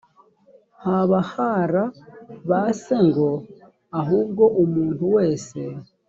babah 0.85 1.31
ra 1.73 1.85
ba 2.49 2.61
se 2.81 2.97
ngo 3.07 3.29
ahubwo 3.99 4.43
umuntu 4.63 5.03
wese 5.15 5.59